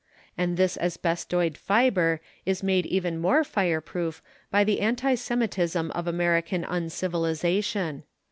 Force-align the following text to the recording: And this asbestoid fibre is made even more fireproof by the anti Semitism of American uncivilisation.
And 0.35 0.57
this 0.57 0.79
asbestoid 0.81 1.59
fibre 1.59 2.21
is 2.43 2.63
made 2.63 2.87
even 2.87 3.19
more 3.21 3.43
fireproof 3.43 4.23
by 4.49 4.63
the 4.63 4.79
anti 4.81 5.13
Semitism 5.13 5.91
of 5.91 6.07
American 6.07 6.63
uncivilisation. 6.63 8.01